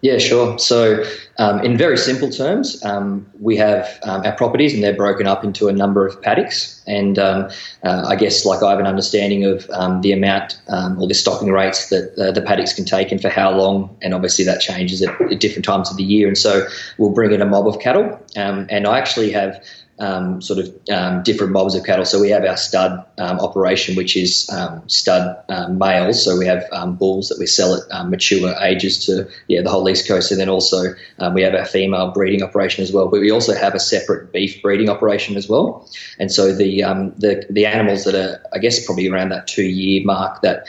[0.02, 0.58] Yeah, sure.
[0.58, 1.04] So,
[1.38, 5.44] um, in very simple terms, um, we have um, our properties and they're broken up
[5.44, 6.82] into a number of paddocks.
[6.88, 7.50] And um,
[7.84, 11.14] uh, I guess, like I have an understanding of um, the amount um, or the
[11.14, 13.96] stocking rates that uh, the paddocks can take and for how long.
[14.02, 16.26] And obviously, that changes at, at, different times of the year.
[16.26, 16.66] And so,
[16.98, 18.20] we'll bring in a mob of cattle.
[18.34, 19.64] and I actually have
[19.98, 22.04] um, sort of um, different mobs of cattle.
[22.04, 26.24] So we have our stud um, operation, which is um, stud um, males.
[26.24, 29.88] So we have um, bulls that we sell at mature ages to yeah the whole
[29.88, 30.94] east coast, and then also
[31.34, 33.08] we have our female breeding operation as well.
[33.08, 35.88] But we also have a separate beef breeding operation as well.
[36.18, 36.80] And so the
[37.18, 40.66] the the animals that are I guess probably around that two year mark that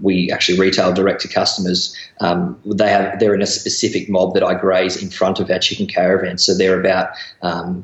[0.00, 4.54] we actually retail direct to customers, they have they're in a specific mob that I
[4.54, 6.38] graze in front of our chicken caravan.
[6.38, 7.08] So they're about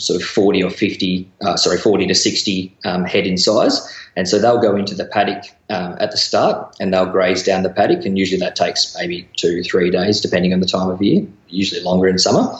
[0.00, 3.94] sort of 40 40 or 50, uh, sorry, 40 to 60 um, head in size.
[4.16, 7.62] And so they'll go into the paddock um, at the start and they'll graze down
[7.62, 8.04] the paddock.
[8.04, 11.80] And usually that takes maybe two, three days, depending on the time of year, usually
[11.82, 12.52] longer in summer.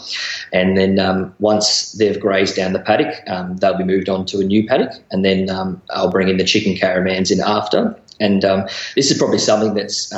[0.52, 4.40] And then um, once they've grazed down the paddock, um, they'll be moved on to
[4.40, 4.92] a new paddock.
[5.10, 7.98] And then um, I'll bring in the chicken caravans in after.
[8.20, 10.14] And um, this is probably something that's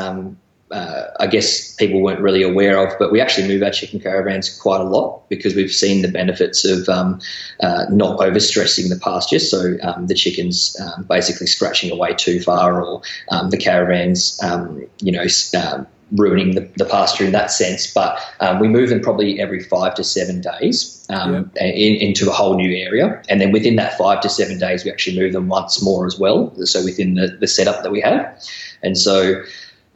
[0.71, 4.57] uh, I guess people weren't really aware of, but we actually move our chicken caravans
[4.59, 7.21] quite a lot because we've seen the benefits of um,
[7.61, 9.41] uh, not overstressing the pasture.
[9.41, 14.87] So um, the chickens um, basically scratching away too far, or um, the caravans, um,
[15.01, 15.27] you know.
[15.57, 18.19] Um, ruining the, the, pasture in that sense, but
[18.61, 23.23] we move them probably every five to seven days in, into a whole new area,
[23.29, 26.19] and then within that five to seven days, we actually move them once more as
[26.19, 26.53] well.
[26.67, 28.45] So within the, the setup that we have,
[28.83, 29.41] and so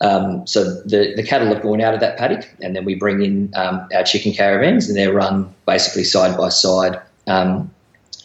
[0.04, 3.22] um, so the, the cattle have gone out of that paddock, and then we bring
[3.22, 7.70] in um, our chicken caravans, and they're run basically side by side um,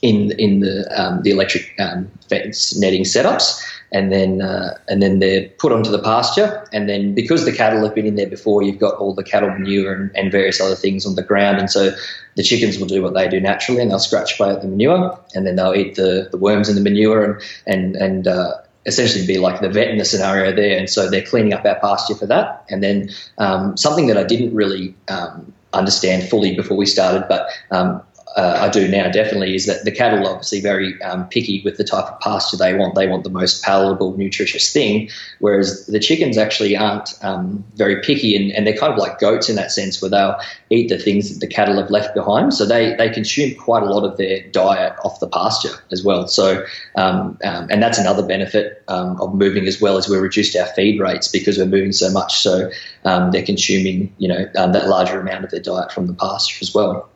[0.02, 3.64] in in the um, the electric um, fence netting setups,
[3.94, 7.82] and then uh, and then they're put onto the pasture, and then because the cattle
[7.86, 10.76] have been in there before, you've got all the cattle manure and, and various other
[10.76, 11.96] things on the ground, and so
[12.36, 15.18] the chickens will do what they do naturally, and they'll scratch away at the manure,
[15.34, 19.26] and then they'll eat the, the worms in the manure, and and and uh, essentially
[19.26, 20.78] be like the vet in the scenario there.
[20.78, 22.66] And so they're cleaning up our pasture for that.
[22.70, 27.50] And then um, something that I didn't really um, understand fully before we started, but
[27.72, 28.02] um,
[28.36, 31.78] uh, I do now definitely is that the cattle are obviously very um, picky with
[31.78, 32.94] the type of pasture they want.
[32.94, 38.36] They want the most palatable, nutritious thing, whereas the chickens actually aren't um, very picky
[38.36, 40.36] and, and, they're kind of like goats in that sense where they'll
[40.70, 42.54] eat the things that the cattle have left behind.
[42.54, 46.28] So they, they consume quite a lot of their diet off the pasture as well.
[46.28, 46.64] So,
[46.96, 50.68] um, um and that's another benefit um, of moving as well as we reduced our
[50.68, 52.38] feed rates because we're moving so much.
[52.40, 52.70] So
[53.06, 56.76] um, they're consuming, you know, that larger amount of their diet from the pasture as
[56.76, 57.10] well.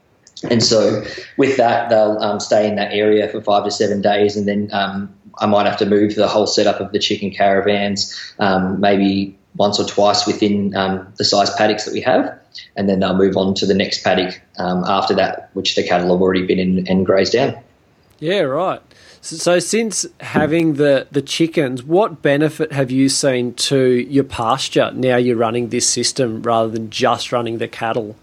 [0.49, 1.03] And so,
[1.38, 4.69] with that, they'll um, stay in that area for five to seven days, and then
[4.73, 9.38] um, I might have to move the whole setup of the chicken caravans, um, maybe
[9.56, 12.39] once or twice within um, the size paddocks that we have,
[12.75, 16.12] and then they'll move on to the next paddock um, after that, which the cattle
[16.12, 17.56] have already been in and grazed down.
[18.19, 18.82] Yeah, right.
[19.21, 24.91] So, so, since having the, the chickens, what benefit have you seen to your pasture
[24.93, 28.17] now you're running this system rather than just running the cattle?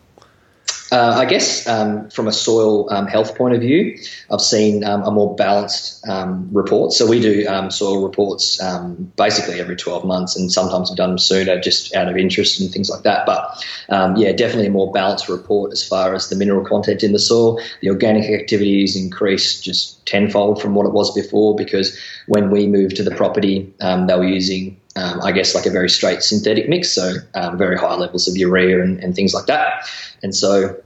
[0.93, 3.97] Uh, I guess um, from a soil um, health point of view,
[4.31, 6.93] I've seen um, a more balanced um, report.
[6.93, 11.11] So we do um, soil reports um, basically every 12 months, and sometimes we've done
[11.11, 13.25] them sooner just out of interest and things like that.
[13.25, 13.65] But
[14.19, 17.61] yeah, definitely a more balanced report as far as the mineral content in the soil.
[17.83, 22.67] The organic activity is increased just tenfold from what it was before because when we
[22.67, 26.69] moved to the property, they were using um, I guess, like a very straight synthetic
[26.69, 29.89] mix, so um, very high levels of urea and, and things like that.
[30.23, 30.77] And so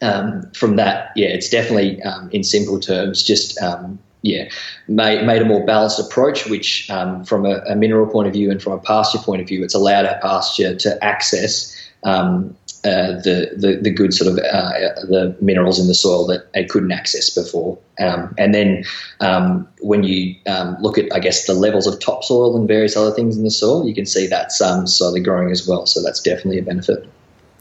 [0.00, 4.48] um, from that, yeah, it's definitely, um, in simple terms, just um, yeah,
[4.86, 8.50] made, made a more balanced approach, which um, from a, a, mineral point of view
[8.50, 12.56] and from a pasture point of view, it's allowed our pasture to access um,
[12.88, 14.70] uh, the, the, the good sort of uh,
[15.06, 17.78] the minerals in the soil that it couldn't access before.
[18.00, 18.84] Um, and then
[19.20, 23.10] um, when you um, look at, I guess, the levels of topsoil and various other
[23.10, 25.84] things in the soil, you can see that's um, slowly growing as well.
[25.84, 27.06] So that's definitely a benefit.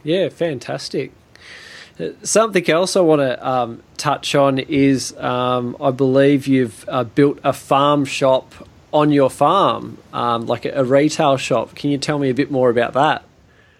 [0.03, 1.11] Yeah, fantastic.
[1.99, 7.03] Uh, something else I want to um, touch on is um, I believe you've uh,
[7.03, 8.53] built a farm shop
[8.93, 11.75] on your farm, like a, a retail shop.
[11.75, 13.26] Can you tell me a bit more about that?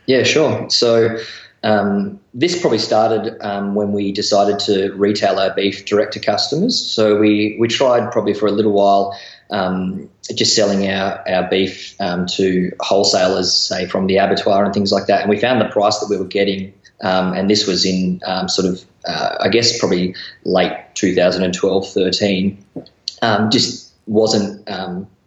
[0.08, 0.70] Yeah, sure.
[0.70, 1.17] So
[1.63, 6.80] um, this probably started um, when we decided to retail our beef direct to customers.
[6.80, 9.17] So we, we tried probably for a little while
[9.50, 14.91] um, just selling our, our beef um, to wholesalers, say from the abattoir and things
[14.93, 15.22] like that.
[15.22, 18.48] And we found the price that we were getting, um, and this was in um,
[18.48, 20.15] sort of, uh, I guess, probably
[20.46, 22.65] late 2012 13,
[23.52, 24.67] just wasn't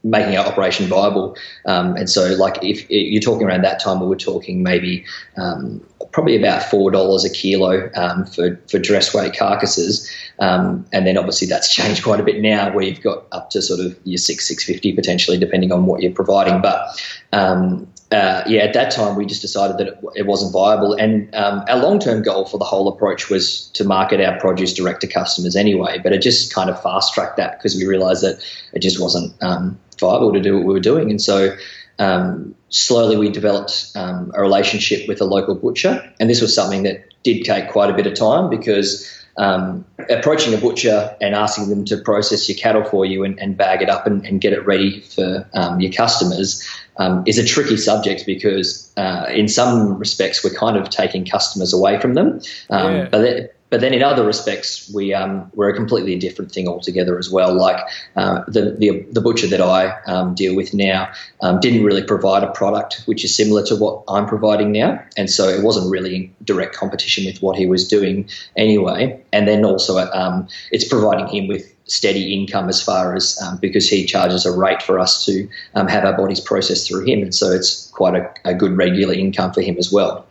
[0.03, 1.37] making our operation viable.
[1.67, 5.05] Um, and so, like, if you're talking around that time, we were talking maybe
[5.37, 11.07] um, probably about four dollars a kilo um, for for dress weight carcasses, um, and
[11.07, 13.99] then obviously that's changed quite a bit now, where you've got up to sort of
[14.05, 16.61] your six six fifty potentially, depending on what you're providing.
[16.61, 17.01] But
[17.33, 21.33] um, uh, yeah, at that time we just decided that it, it wasn't viable, and
[21.35, 25.07] um, our long-term goal for the whole approach was to market our produce direct to
[25.07, 25.99] customers anyway.
[26.03, 29.79] But it just kind of fast-tracked that because we realised that it just wasn't um,
[30.01, 31.57] viable to do what we were doing, and so
[31.99, 36.83] um, slowly we developed um, a relationship with a local butcher, and this was something
[36.85, 41.69] that did take quite a bit of time because um, approaching a butcher and asking
[41.69, 44.53] them to process your cattle for you and, and bag it up and, and, get
[44.53, 46.67] it ready for um, your customers
[46.99, 51.73] um, is a tricky subject because uh, in some respects we're kind of taking customers
[51.73, 52.41] away from them.
[52.69, 53.09] Um, yeah.
[53.11, 57.31] But but then in other respects, we um, we're a completely different thing altogether as
[57.31, 57.55] well.
[57.55, 57.81] Like
[58.17, 62.43] uh, the, the, the butcher that I um, deal with now um, didn't really provide
[62.43, 66.17] a product which is similar to what I'm providing now, and so it wasn't really
[66.17, 69.23] in direct competition with what he was doing anyway.
[69.33, 73.89] And then also, um, it's providing him with steady income as far as um, because
[73.89, 77.35] he charges a rate for us to um, have our bodies processed through him, and
[77.35, 80.27] so it's quite a, a good regular income for him as well.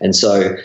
[0.00, 0.56] And so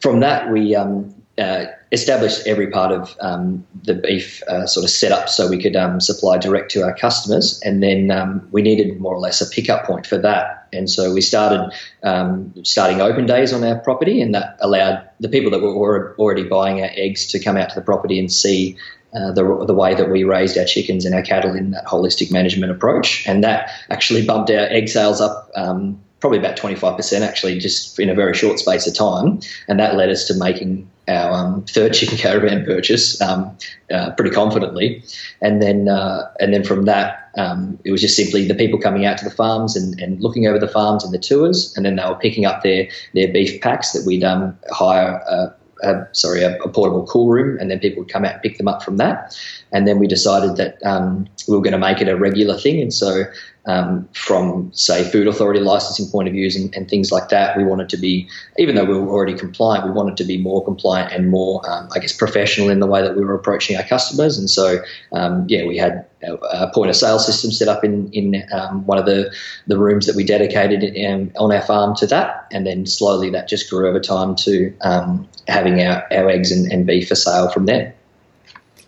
[0.00, 4.90] from that, we um, uh, established every part of um, the beef uh, sort of
[4.90, 7.60] setup so we could um, supply direct to our customers.
[7.64, 10.68] And then um, we needed more or less a pickup point for that.
[10.72, 11.72] And so we started
[12.02, 16.44] um, starting open days on our property, and that allowed the people that were already
[16.44, 18.76] buying our eggs to come out to the property and see
[19.14, 22.30] uh, the, the way that we raised our chickens and our cattle in that holistic
[22.30, 23.26] management approach.
[23.26, 28.10] And that actually bumped our egg sales up um, probably about 25% actually just in
[28.10, 29.40] a very short space of time.
[29.68, 33.56] And that led us to making our um, third chicken caravan purchase um,
[33.90, 35.02] uh, pretty confidently.
[35.40, 39.06] And then, uh, and then from that, um, it was just simply the people coming
[39.06, 41.74] out to the farms and, and looking over the farms and the tours.
[41.76, 45.50] And then they were picking up their, their beef packs that we'd um, hire uh,
[45.82, 48.58] a, sorry, a, a, portable cool room, and then people would come out and pick
[48.58, 49.38] them up from that.
[49.72, 52.80] And then we decided that um, we were going to make it a regular thing.
[52.80, 53.24] And so,
[53.68, 57.62] um, from say food authority licensing point of views and, and, things like that, we
[57.64, 58.26] wanted to be,
[58.56, 61.86] even though we were already compliant, we wanted to be more compliant and more, um,
[61.94, 64.38] I guess, professional in the way that we were approaching our customers.
[64.38, 64.78] And so,
[65.12, 68.98] um, yeah, we had a point of sale system set up in in um, one
[68.98, 69.32] of the
[69.66, 73.48] the rooms that we dedicated in, on our farm to that, and then slowly that
[73.48, 77.50] just grew over time to um, having our, our eggs and, and beef for sale
[77.50, 77.94] from there.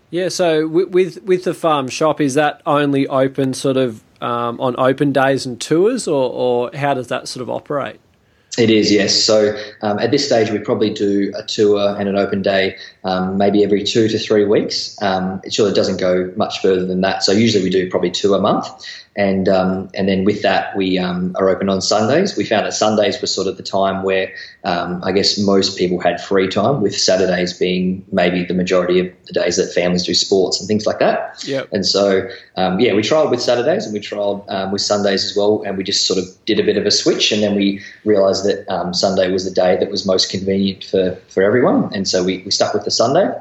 [0.09, 4.75] Yeah, so with with the farm shop, is that only open sort of um, on
[4.79, 8.01] open days and tours, or, or how does that sort of operate?
[8.59, 9.15] It is, yes.
[9.15, 13.39] So um, at this stage, we probably do a tour and an open day um,
[13.39, 15.01] maybe every two to three weeks.
[15.01, 17.23] Um, it surely doesn't go much further than that.
[17.23, 18.67] So usually we do probably two a month
[19.17, 22.37] and um, and then with that we um, are open on Sundays.
[22.37, 24.33] We found that Sundays were sort of the time where
[24.65, 29.13] um, I guess most people had free time, with Saturdays being maybe the majority of
[29.27, 31.43] the days that families do sports and things like that.
[31.45, 31.65] Yeah.
[31.73, 35.37] And so um, yeah, we tried with Saturdays and we tried um, with Sundays as
[35.37, 37.83] well, and we just sort of did a bit of a switch, and then we
[38.05, 42.07] realised that um, Sunday was the day that was most convenient for for everyone, and
[42.07, 43.33] so we, we stuck with the Sunday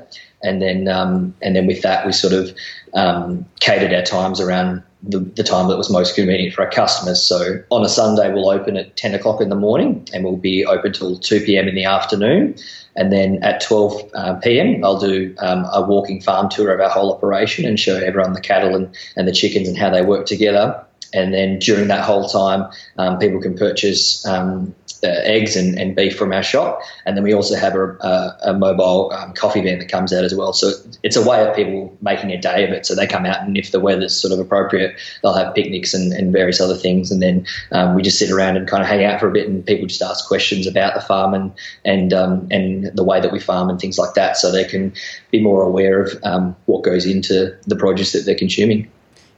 [0.42, 2.56] and then um, and then with that we sort of
[2.94, 7.22] um, catered our times around the, the, time that was most convenient for our customers.
[7.22, 10.66] So on a Sunday, we'll open at 10 o'clock in the morning and we'll be
[10.66, 11.68] open till 2 p.m.
[11.68, 12.56] in the afternoon.
[12.96, 16.90] And then at 12 uh, p.m., I'll do um, a walking farm tour of our
[16.90, 20.26] whole operation and show everyone the cattle and, and the chickens and how they work
[20.26, 20.84] together.
[21.14, 25.96] And then during that whole time, um, people can purchase um, uh, eggs and, and,
[25.96, 26.82] beef from our shop.
[27.06, 30.24] And then we also have a, a, a mobile um, coffee van that comes out
[30.24, 30.54] as well.
[30.54, 30.72] So
[31.04, 32.86] it's a way of people making a day of it.
[32.86, 36.14] So they come out, and if the weather's sort of appropriate, they'll have picnics and,
[36.14, 37.12] and various other things.
[37.12, 39.48] And then um, we just sit around and kind of hang out for a bit,
[39.48, 41.52] and people just ask questions about the farm and
[41.86, 44.94] and um, and the way that we farm and things like that, so they can
[45.32, 48.90] be more aware of um, what goes into the produce that they're consuming.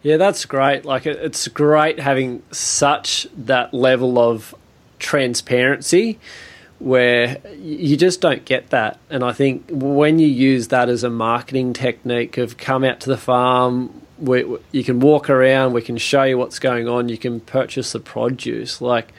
[0.03, 0.83] Yeah, that's great.
[0.83, 4.55] Like it's great having such that level of
[5.01, 6.19] transparency
[6.79, 8.99] where you just don't get that.
[9.09, 13.09] And I think when you use that as a marketing technique of come out to
[13.09, 17.17] the farm, we, you can walk around, we can show you what's going on, you
[17.17, 18.81] can purchase the produce.
[18.81, 19.13] Like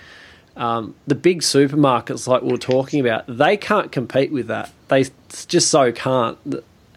[0.57, 4.73] um, the big supermarkets, like we are talking about, they can't compete with that.
[4.89, 5.05] They
[5.47, 6.39] just so can't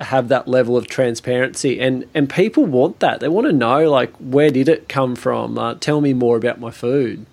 [0.01, 4.13] have that level of transparency and and people want that they want to know like
[4.17, 7.25] where did it come from uh, tell me more about my food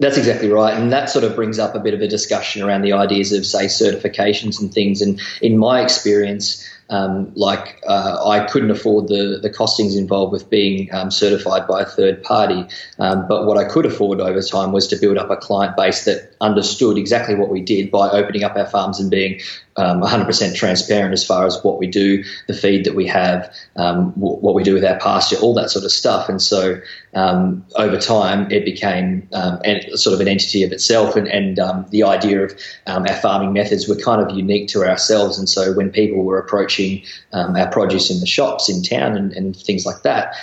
[0.00, 0.74] that's exactly right.
[0.74, 3.44] And that sort of brings up a bit of a discussion around the ideas of,
[3.44, 5.02] say, certifications and things.
[5.02, 10.50] And in my experience, um, like uh, I couldn't afford the, the costings involved with
[10.50, 12.66] being um, certified by a third party.
[12.98, 16.04] Um, but what I could afford over time was to build up a client base
[16.06, 19.40] that understood exactly what we did by opening up our farms and being
[19.76, 24.10] um, 100% transparent as far as what we do, the feed that we have, um,
[24.12, 26.28] w- what we do with our pasture, all that sort of stuff.
[26.28, 26.80] And so
[27.14, 31.16] um, over time, it became um, an, sort of an entity of itself.
[31.16, 32.52] And, and um, the idea of
[32.86, 35.38] um, our farming methods were kind of unique to ourselves.
[35.38, 39.56] And so when people were approaching our produce in the shops in town and, and
[39.56, 40.34] things like that,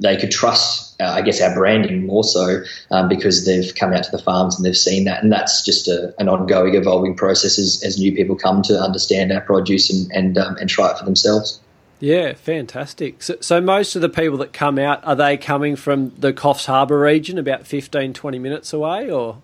[0.00, 4.02] they could trust uh, I guess our branding more so um, because they've come out
[4.04, 7.58] to the farms and they've seen that, and that's just a, an ongoing, evolving process
[7.58, 10.98] as, as new people come to understand our produce and and, um, and try it
[10.98, 11.60] for themselves.
[12.00, 13.22] Yeah, fantastic.
[13.22, 16.66] So, so, most of the people that come out are they coming from the Coffs
[16.66, 19.42] Harbour region, about 15, 20 minutes away, or?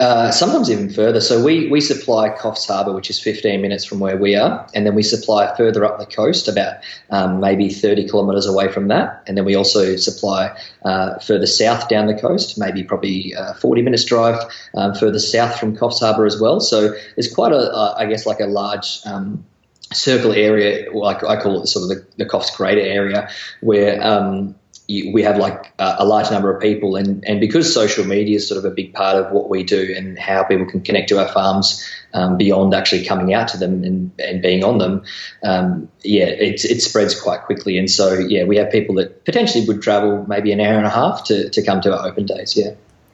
[0.00, 1.20] Uh, sometimes even further.
[1.20, 4.86] So we, we supply Coffs Harbour, which is 15 minutes from where we are, and
[4.86, 6.76] then we supply further up the coast, about
[7.10, 9.24] um, maybe 30 kilometres away from that.
[9.26, 13.82] And then we also supply uh, further south down the coast, maybe probably uh, 40
[13.82, 14.40] minutes drive
[14.76, 16.60] um, further south from Coffs Harbour as well.
[16.60, 19.44] So there's quite a, a I guess, like a large um,
[19.92, 23.30] circle area, like I call it sort of the, the Coffs Crater area,
[23.60, 24.54] where um,
[24.86, 28.36] you, we have like a, a, large number of people, and, and because social media
[28.36, 31.10] is sort of a big part of what we do and how people can connect
[31.10, 35.04] to our farms um, beyond actually coming out to them and, and being on them,
[35.44, 37.78] um, yeah, it, it spreads quite quickly.
[37.78, 40.90] And so, yeah, we have people that potentially would travel maybe an hour and a
[40.90, 42.70] half to, to come to our open days, yeah.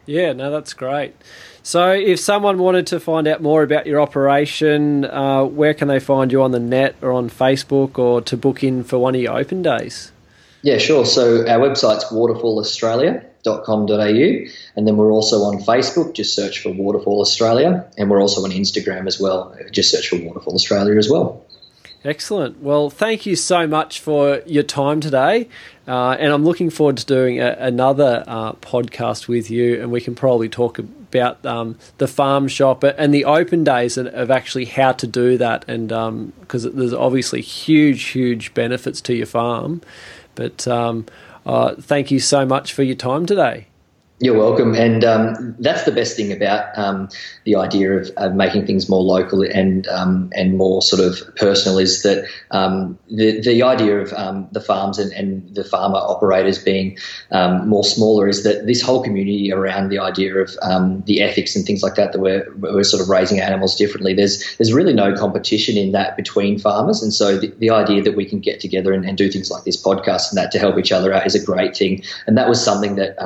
[0.06, 1.14] Yeah, no, that's great.
[1.66, 5.98] So, if someone wanted to find out more about your operation, uh, where can they
[5.98, 9.22] find you on the net or on Facebook or to book in for one of
[9.22, 10.12] your open days?
[10.60, 11.06] Yeah, sure.
[11.06, 17.86] So our website's waterfallaustralia.com.au and then we're also on Facebook, just search for Waterfall Australia,
[17.96, 21.46] and we're also on Instagram as well, just search for Waterfall Australia as well.
[22.04, 22.62] Excellent.
[22.62, 25.48] Well, thank you so much for your time today.
[25.88, 30.02] Uh, and I'm looking forward to doing a, another uh, podcast with you, and we
[30.02, 30.78] can probably talk
[31.14, 35.64] about um, the farm shop and the open days of actually how to do that.
[35.68, 35.88] And
[36.40, 39.82] because um, there's obviously huge, huge benefits to your farm.
[40.34, 41.06] But um,
[41.46, 43.66] uh, thank you so much for your time today.
[44.24, 47.10] You're welcome, and um, that's the best thing about um,
[47.44, 51.78] the idea of, of, making things more local and um, and more sort of personal
[51.78, 56.56] is that um, the the idea of um, the farms and, and, the farmer operators
[56.56, 56.96] being
[57.32, 60.52] um, more smaller is that this whole community around the idea of
[61.04, 64.14] the ethics and things like that that we're we're sort of raising animals differently.
[64.14, 68.16] There's there's really no competition in that between farmers, and so the, the idea that
[68.16, 70.78] we can get together and, and, do things like this podcast and that to help
[70.78, 73.20] each other out is a great thing, and that was something that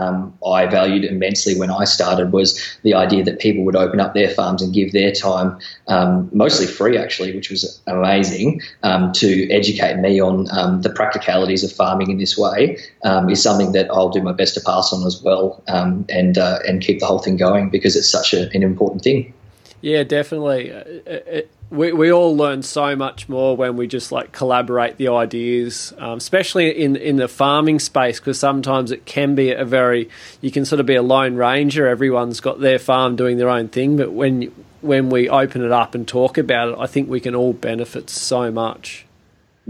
[0.44, 4.14] I value valued immensely when I started was the idea that people would open up
[4.14, 9.51] their farms and give their time, um, mostly free actually, which was amazing, um, to
[9.51, 13.91] educate me on um, the practicalities of farming in this way um, is something that
[13.91, 17.07] I'll do my best to pass on as well um, and uh, and keep the
[17.07, 19.32] whole thing going because it's such a, an important thing.
[19.81, 20.68] Yeah, definitely.
[20.68, 24.97] It, uh, it, we, we all learn so much more when we just like collaborate
[24.97, 29.64] the ideas, um, especially in in the farming space, because sometimes it can be a
[29.64, 30.09] very
[30.41, 31.87] you can sort of be a lone ranger.
[31.87, 35.95] Everyone's got their farm doing their own thing, but when when we open it up
[35.95, 39.05] and talk about it, I think we can all benefit so much.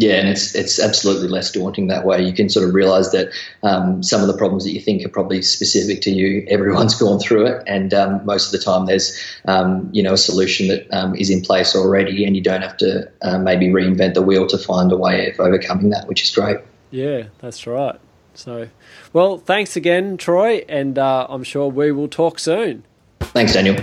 [0.00, 2.22] Yeah, and it's it's absolutely less daunting that way.
[2.22, 3.30] You can sort of realize that
[3.64, 7.18] um, some of the problems that you think are probably specific to you, everyone's gone
[7.18, 10.86] through it, and um, most of the time there's um, you know a solution that
[10.92, 14.46] um, is in place already, and you don't have to uh, maybe reinvent the wheel
[14.46, 16.58] to find a way of overcoming that, which is great.
[16.92, 17.98] Yeah, that's right.
[18.34, 18.68] So,
[19.12, 22.84] well, thanks again, Troy, and uh, I'm sure we will talk soon.
[23.18, 23.76] Thanks, Daniel.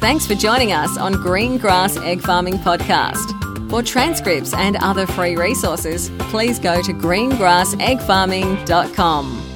[0.00, 3.47] Thanks for joining us on Green Grass Egg Farming Podcast.
[3.68, 9.47] For transcripts and other free resources, please go to greengrasseggfarming.com.